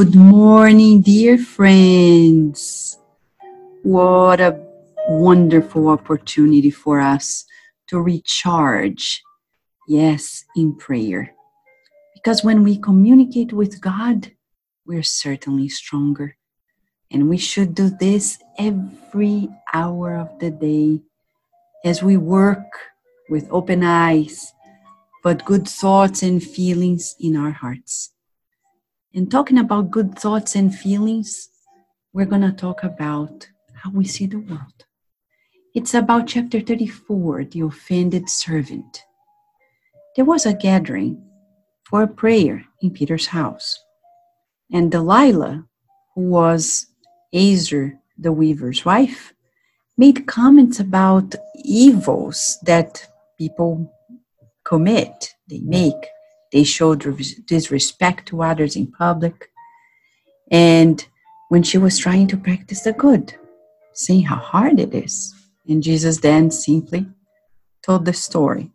Good 0.00 0.14
morning, 0.14 1.02
dear 1.02 1.36
friends. 1.36 2.98
What 3.82 4.40
a 4.40 4.58
wonderful 5.10 5.88
opportunity 5.88 6.70
for 6.70 7.00
us 7.00 7.44
to 7.88 8.00
recharge, 8.00 9.22
yes, 9.86 10.46
in 10.56 10.74
prayer. 10.76 11.34
Because 12.14 12.42
when 12.42 12.64
we 12.64 12.78
communicate 12.78 13.52
with 13.52 13.82
God, 13.82 14.32
we're 14.86 15.02
certainly 15.02 15.68
stronger. 15.68 16.34
And 17.10 17.28
we 17.28 17.36
should 17.36 17.74
do 17.74 17.90
this 17.90 18.38
every 18.56 19.50
hour 19.74 20.16
of 20.16 20.38
the 20.38 20.50
day 20.50 21.02
as 21.84 22.02
we 22.02 22.16
work 22.16 22.72
with 23.28 23.46
open 23.50 23.84
eyes, 23.84 24.50
but 25.22 25.44
good 25.44 25.68
thoughts 25.68 26.22
and 26.22 26.42
feelings 26.42 27.16
in 27.20 27.36
our 27.36 27.50
hearts. 27.50 28.12
And 29.12 29.28
talking 29.28 29.58
about 29.58 29.90
good 29.90 30.16
thoughts 30.16 30.54
and 30.54 30.72
feelings, 30.72 31.48
we're 32.12 32.26
going 32.26 32.42
to 32.42 32.52
talk 32.52 32.84
about 32.84 33.48
how 33.74 33.90
we 33.90 34.04
see 34.04 34.26
the 34.26 34.38
world. 34.38 34.84
It's 35.74 35.94
about 35.94 36.28
chapter 36.28 36.60
34, 36.60 37.44
the 37.44 37.62
offended 37.62 38.30
servant. 38.30 39.02
There 40.14 40.24
was 40.24 40.46
a 40.46 40.54
gathering 40.54 41.20
for 41.84 42.02
a 42.02 42.08
prayer 42.08 42.64
in 42.82 42.90
Peter's 42.90 43.26
house, 43.26 43.78
and 44.72 44.92
Delilah, 44.92 45.66
who 46.14 46.28
was 46.28 46.86
Ezer 47.32 47.98
the 48.16 48.30
weaver's 48.30 48.84
wife, 48.84 49.34
made 49.98 50.28
comments 50.28 50.78
about 50.78 51.34
evils 51.64 52.58
that 52.62 53.08
people 53.38 53.92
commit, 54.64 55.34
they 55.48 55.58
make 55.60 56.06
they 56.52 56.64
showed 56.64 57.00
disrespect 57.46 58.26
to 58.28 58.42
others 58.42 58.76
in 58.76 58.86
public. 58.88 59.50
And 60.50 61.06
when 61.48 61.62
she 61.62 61.78
was 61.78 61.98
trying 61.98 62.26
to 62.28 62.36
practice 62.36 62.82
the 62.82 62.92
good, 62.92 63.34
seeing 63.92 64.24
how 64.24 64.36
hard 64.36 64.80
it 64.80 64.94
is. 64.94 65.34
And 65.68 65.82
Jesus 65.82 66.18
then 66.18 66.50
simply 66.50 67.06
told 67.82 68.04
the 68.04 68.12
story 68.12 68.70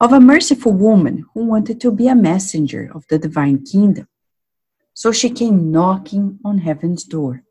of 0.00 0.12
a 0.12 0.20
merciful 0.20 0.72
woman 0.72 1.24
who 1.32 1.44
wanted 1.44 1.80
to 1.80 1.90
be 1.90 2.08
a 2.08 2.14
messenger 2.14 2.90
of 2.94 3.06
the 3.08 3.18
divine 3.18 3.64
kingdom. 3.64 4.08
So 4.94 5.12
she 5.12 5.30
came 5.30 5.70
knocking 5.70 6.38
on 6.44 6.58
heaven's 6.58 7.04
door. 7.04 7.42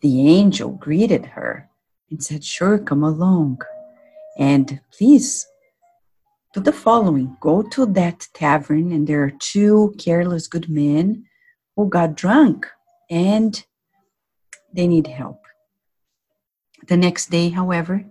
The 0.00 0.28
angel 0.28 0.70
greeted 0.70 1.26
her 1.26 1.68
and 2.10 2.22
said, 2.22 2.44
Sure, 2.44 2.78
come 2.78 3.02
along. 3.02 3.62
And 4.36 4.80
please 4.92 5.46
do 6.54 6.60
the 6.60 6.72
following 6.72 7.36
go 7.40 7.62
to 7.62 7.86
that 7.86 8.26
tavern, 8.34 8.92
and 8.92 9.06
there 9.06 9.22
are 9.22 9.32
two 9.38 9.94
careless 9.98 10.46
good 10.46 10.68
men 10.68 11.24
who 11.76 11.88
got 11.88 12.16
drunk 12.16 12.66
and 13.10 13.64
they 14.72 14.86
need 14.86 15.06
help. 15.06 15.40
The 16.88 16.96
next 16.96 17.30
day, 17.30 17.50
however, 17.50 18.04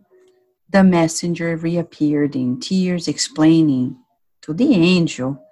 the 0.69 0.83
messenger 0.83 1.55
reappeared 1.55 2.35
in 2.35 2.59
tears, 2.59 3.07
explaining 3.07 3.97
to 4.41 4.53
the 4.53 4.73
angel 4.75 5.43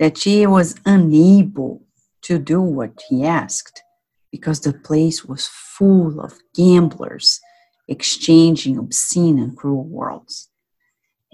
that 0.00 0.18
she 0.18 0.46
was 0.46 0.76
unable 0.86 1.82
to 2.22 2.38
do 2.38 2.60
what 2.60 3.02
he 3.08 3.24
asked 3.24 3.82
because 4.30 4.60
the 4.60 4.72
place 4.72 5.24
was 5.24 5.46
full 5.46 6.20
of 6.20 6.38
gamblers 6.54 7.40
exchanging 7.86 8.78
obscene 8.78 9.38
and 9.38 9.56
cruel 9.56 9.84
words. 9.84 10.48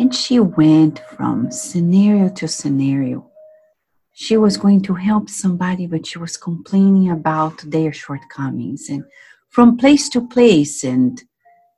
And 0.00 0.14
she 0.14 0.40
went 0.40 0.98
from 1.10 1.50
scenario 1.50 2.30
to 2.30 2.48
scenario. 2.48 3.30
She 4.14 4.38
was 4.38 4.56
going 4.56 4.80
to 4.84 4.94
help 4.94 5.28
somebody, 5.28 5.86
but 5.86 6.06
she 6.06 6.18
was 6.18 6.38
complaining 6.38 7.10
about 7.10 7.58
their 7.70 7.92
shortcomings 7.92 8.88
and 8.88 9.04
from 9.50 9.76
place 9.76 10.08
to 10.08 10.26
place 10.26 10.84
and 10.84 11.22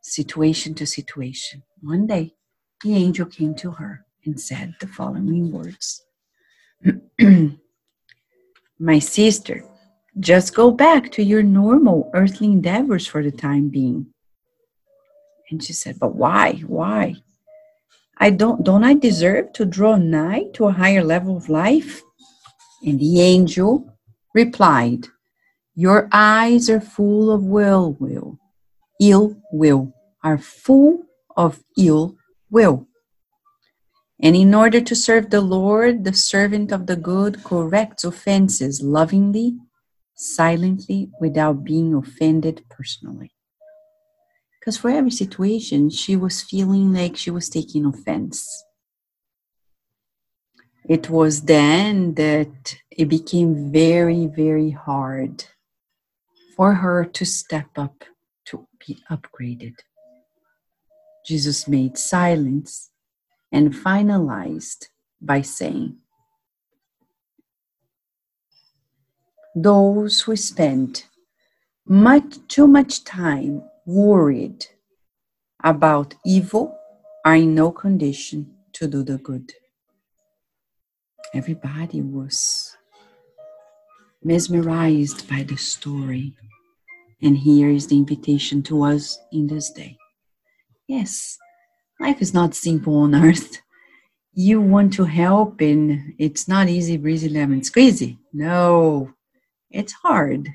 situation 0.03 0.73
to 0.75 0.87
situation. 0.87 1.65
One 1.81 2.07
day, 2.07 2.37
the 2.85 2.95
angel 2.95 3.27
came 3.27 3.57
to 3.57 3.73
her 3.73 4.07
and 4.25 4.41
said 4.41 4.75
the 4.79 4.87
following 4.87 5.51
words 5.51 6.05
My 8.79 9.01
sister, 9.01 9.65
just 10.21 10.55
go 10.55 10.71
back 10.71 11.11
to 11.13 11.25
your 11.25 11.43
normal 11.43 12.09
earthly 12.15 12.53
endeavors 12.53 13.05
for 13.05 13.21
the 13.25 13.33
time 13.33 13.69
being. 13.69 14.07
And 15.51 15.61
she 15.61 15.73
said, 15.73 15.99
But 15.99 16.15
why? 16.15 16.63
Why? 16.69 17.17
I 18.23 18.31
don't 18.31 18.63
don't 18.63 18.85
I 18.85 18.95
deserve 18.95 19.53
to 19.55 19.65
draw 19.65 19.97
nigh 19.97 20.45
to 20.55 20.67
a 20.67 20.79
higher 20.81 21.03
level 21.03 21.37
of 21.37 21.49
life? 21.49 22.03
And 22.87 23.01
the 23.01 23.21
angel 23.21 23.99
replied, 24.33 25.09
Your 25.75 26.09
eyes 26.13 26.71
are 26.71 26.81
full 26.81 27.33
of 27.33 27.43
will 27.43 27.97
will, 27.99 28.39
ill 29.01 29.43
will, 29.51 29.93
are 30.23 30.39
full 30.39 31.03
of 31.37 31.65
ill 31.77 32.15
will. 32.49 32.87
And 34.21 34.37
in 34.37 34.55
order 34.55 34.81
to 34.81 34.95
serve 34.95 35.31
the 35.31 35.41
Lord, 35.41 36.05
the 36.05 36.15
servant 36.15 36.71
of 36.71 36.87
the 36.87 36.95
good 36.95 37.43
corrects 37.43 38.05
offenses 38.05 38.81
lovingly, 38.83 39.57
silently, 40.15 41.11
without 41.21 41.65
being 41.65 41.93
offended 41.93 42.63
personally. 42.71 43.33
Because 44.63 44.77
for 44.77 44.91
every 44.91 45.11
situation, 45.11 45.91
she 45.91 46.15
was 46.15 46.41
feeling 46.41 46.93
like 46.93 47.17
she 47.17 47.33
was 47.33 47.49
taking 47.49 47.85
offense. 47.85 48.65
It 50.89 51.11
was 51.11 51.43
then 51.43 52.15
that 52.15 52.77
it 52.89 53.07
became 53.07 53.73
very, 53.73 54.27
very 54.27 54.71
hard 54.71 55.47
for 56.57 56.75
her 56.75 57.05
to 57.05 57.25
step 57.25 57.77
up 57.77 58.05
to 58.45 58.69
be 58.87 59.03
upgraded. 59.11 59.75
Jesus 61.27 61.67
made 61.67 61.99
silence 61.99 62.91
and 63.51 63.75
finalized 63.75 64.87
by 65.21 65.43
saying, 65.43 65.97
Those 69.57 70.21
who 70.21 70.37
spend 70.37 71.07
much 71.85 72.39
too 72.47 72.69
much 72.69 73.03
time 73.03 73.65
worried 73.87 74.67
about 75.63 76.15
evil 76.25 76.77
are 77.25 77.37
in 77.37 77.55
no 77.55 77.71
condition 77.71 78.55
to 78.73 78.87
do 78.87 79.03
the 79.03 79.19
good. 79.19 79.53
Everybody 81.35 82.03
was 82.03 82.77
mesmerized 84.23 85.29
by 85.29 85.43
the 85.43 85.57
story. 85.57 86.35
And 87.23 87.39
here 87.39 87.71
is 87.71 87.87
the 87.87 87.97
invitation 87.97 88.63
to 88.65 88.83
us 88.83 89.19
in 89.33 89.47
this 89.47 89.71
day. 89.71 89.97
Yes, 90.89 91.39
life 92.01 92.21
is 92.21 92.35
not 92.35 92.55
simple 92.55 92.97
on 92.97 93.15
earth. 93.15 93.63
You 94.35 94.61
want 94.61 94.93
to 94.95 95.05
help, 95.05 95.61
and 95.61 96.15
it's 96.19 96.49
not 96.49 96.69
easy, 96.69 96.97
breezy, 96.97 97.29
lemon 97.29 97.61
squeezy. 97.61 98.19
No, 98.33 99.13
it's 99.71 99.93
hard, 99.93 100.49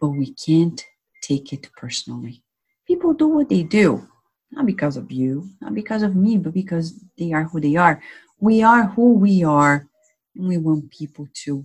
but 0.00 0.08
we 0.08 0.32
can't 0.34 0.84
take 1.24 1.52
it 1.52 1.70
personally. 1.76 2.42
People 2.86 3.14
do 3.14 3.28
what 3.28 3.48
they 3.48 3.62
do, 3.62 4.06
not 4.52 4.66
because 4.66 4.96
of 4.96 5.10
you, 5.10 5.48
not 5.60 5.74
because 5.74 6.02
of 6.02 6.14
me, 6.14 6.36
but 6.36 6.52
because 6.52 7.00
they 7.18 7.32
are 7.32 7.44
who 7.44 7.60
they 7.60 7.76
are. 7.76 8.02
We 8.38 8.62
are 8.62 8.84
who 8.84 9.14
we 9.14 9.42
are, 9.42 9.88
and 10.36 10.48
we 10.48 10.58
want 10.58 10.90
people 10.90 11.26
to 11.44 11.64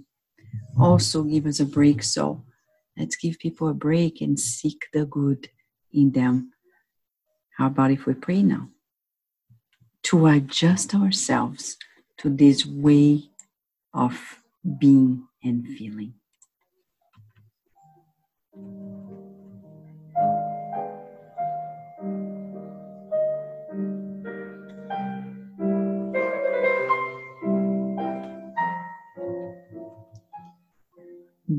also 0.80 1.24
give 1.24 1.46
us 1.46 1.60
a 1.60 1.66
break. 1.66 2.04
So 2.04 2.44
let's 2.98 3.18
give 3.18 3.38
people 3.40 3.68
a 3.68 3.74
break 3.74 4.22
and 4.22 4.40
seek 4.40 4.88
the 4.94 5.06
good 5.06 5.50
in 5.92 6.12
them. 6.12 6.54
How 7.58 7.68
about 7.68 7.92
if 7.92 8.06
we 8.06 8.14
pray 8.14 8.44
now? 8.44 8.70
To 10.04 10.28
adjust 10.28 10.96
ourselves 10.96 11.78
to 12.20 12.30
this 12.30 12.66
way 12.66 13.24
of 13.94 14.40
being 14.80 15.28
and 15.44 15.68
feeling. 15.68 16.14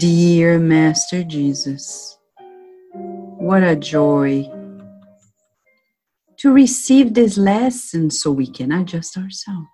Dear 0.00 0.58
Master 0.58 1.22
Jesus, 1.22 2.16
what 3.36 3.62
a 3.62 3.76
joy 3.76 4.50
to 6.38 6.52
receive 6.54 7.12
this 7.12 7.36
lesson 7.36 8.10
so 8.10 8.30
we 8.30 8.46
can 8.46 8.72
adjust 8.72 9.18
ourselves. 9.18 9.68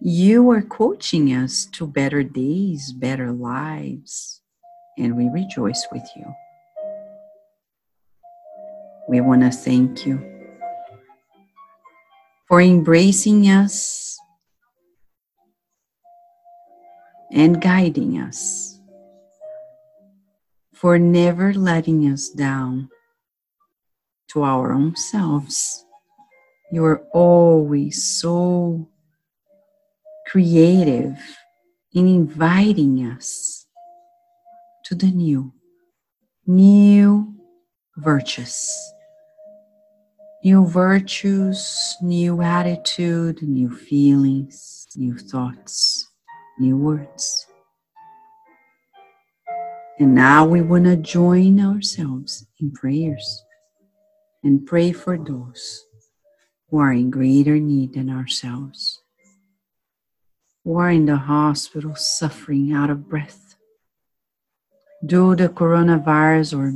You 0.00 0.48
are 0.52 0.62
coaching 0.62 1.30
us 1.30 1.64
to 1.72 1.84
better 1.84 2.22
days, 2.22 2.92
better 2.92 3.32
lives, 3.32 4.40
and 4.96 5.16
we 5.16 5.28
rejoice 5.28 5.84
with 5.90 6.08
you. 6.14 6.32
We 9.08 9.20
want 9.20 9.42
to 9.42 9.50
thank 9.50 10.06
you 10.06 10.22
for 12.46 12.60
embracing 12.60 13.48
us 13.48 14.03
and 17.34 17.60
guiding 17.60 18.18
us, 18.18 18.78
for 20.72 20.98
never 20.98 21.52
letting 21.52 22.04
us 22.04 22.30
down 22.30 22.88
to 24.28 24.44
our 24.44 24.72
own 24.72 24.94
selves. 24.94 25.84
You 26.70 26.84
are 26.84 27.04
always 27.12 28.02
so 28.02 28.88
creative 30.28 31.18
in 31.92 32.06
inviting 32.06 33.00
us 33.00 33.66
to 34.84 34.94
the 34.94 35.10
new, 35.10 35.52
new 36.46 37.34
virtues. 37.96 38.70
New 40.44 40.66
virtues, 40.66 41.96
new 42.02 42.42
attitude, 42.42 43.42
new 43.42 43.74
feelings, 43.74 44.86
new 44.94 45.16
thoughts, 45.16 46.03
new 46.58 46.76
words. 46.76 47.46
And 49.98 50.14
now 50.14 50.44
we 50.44 50.60
want 50.60 50.84
to 50.84 50.96
join 50.96 51.60
ourselves 51.60 52.46
in 52.60 52.72
prayers 52.72 53.44
and 54.42 54.66
pray 54.66 54.92
for 54.92 55.16
those 55.16 55.84
who 56.68 56.78
are 56.78 56.92
in 56.92 57.10
greater 57.10 57.58
need 57.58 57.94
than 57.94 58.10
ourselves, 58.10 59.00
who 60.64 60.76
are 60.78 60.90
in 60.90 61.06
the 61.06 61.16
hospital 61.16 61.94
suffering 61.94 62.72
out 62.72 62.90
of 62.90 63.08
breath 63.08 63.54
due 65.06 65.36
to 65.36 65.48
coronavirus 65.48 66.58
or 66.58 66.72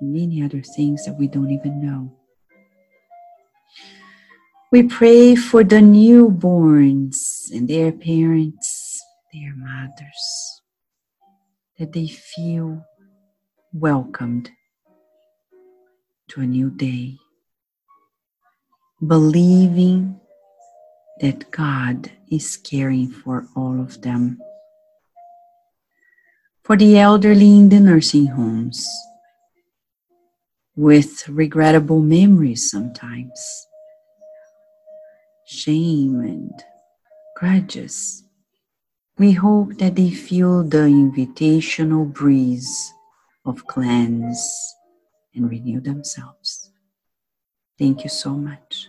many 0.00 0.42
other 0.42 0.62
things 0.62 1.04
that 1.04 1.18
we 1.18 1.26
don't 1.26 1.50
even 1.50 1.84
know. 1.84 2.16
We 4.72 4.84
pray 4.84 5.34
for 5.34 5.64
the 5.64 5.76
newborns 5.82 7.50
and 7.50 7.66
their 7.66 7.90
parents, 7.90 8.89
their 9.32 9.54
mothers, 9.56 10.62
that 11.78 11.92
they 11.92 12.08
feel 12.08 12.84
welcomed 13.72 14.50
to 16.28 16.40
a 16.40 16.46
new 16.46 16.70
day, 16.70 17.16
believing 19.06 20.20
that 21.20 21.50
God 21.50 22.10
is 22.30 22.56
caring 22.56 23.10
for 23.10 23.46
all 23.54 23.80
of 23.80 24.02
them. 24.02 24.40
For 26.62 26.76
the 26.76 26.98
elderly 26.98 27.56
in 27.56 27.68
the 27.68 27.80
nursing 27.80 28.26
homes, 28.26 28.88
with 30.76 31.28
regrettable 31.28 32.00
memories 32.00 32.70
sometimes, 32.70 33.66
shame 35.46 36.20
and 36.20 36.52
grudges. 37.36 38.24
We 39.20 39.32
hope 39.32 39.76
that 39.76 39.96
they 39.96 40.10
feel 40.12 40.64
the 40.64 40.88
invitational 40.88 42.10
breeze 42.10 42.94
of 43.44 43.66
cleanse 43.66 44.40
and 45.34 45.50
renew 45.50 45.82
themselves. 45.82 46.72
Thank 47.78 48.02
you 48.02 48.08
so 48.08 48.30
much 48.30 48.88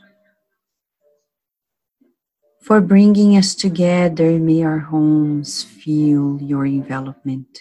for 2.62 2.80
bringing 2.80 3.36
us 3.36 3.54
together. 3.54 4.40
May 4.40 4.64
our 4.64 4.80
homes 4.80 5.64
feel 5.64 6.40
your 6.42 6.66
envelopment, 6.66 7.60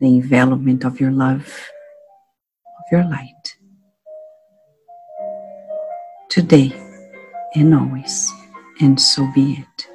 the 0.00 0.08
envelopment 0.20 0.84
of 0.84 1.00
your 1.00 1.10
love 1.10 1.48
of 2.66 2.84
your 2.92 3.04
light. 3.04 3.56
Today 6.28 6.70
and 7.54 7.74
always, 7.74 8.30
and 8.82 9.00
so 9.00 9.26
be 9.34 9.64
it. 9.64 9.93